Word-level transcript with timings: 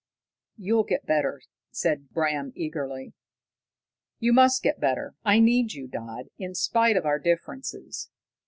"You'll 0.57 0.83
get 0.83 1.05
better," 1.05 1.43
said 1.69 2.09
Bram 2.09 2.53
eagerly. 2.55 3.13
"You 4.17 4.33
must 4.33 4.63
get 4.63 4.79
better. 4.79 5.13
I 5.23 5.39
need 5.39 5.73
you, 5.73 5.85
Dodd, 5.87 6.29
in 6.39 6.55
spite 6.55 6.97
of 6.97 7.05
our 7.05 7.19
differences. 7.19 8.09